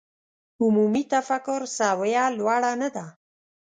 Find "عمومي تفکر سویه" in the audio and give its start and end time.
0.63-2.23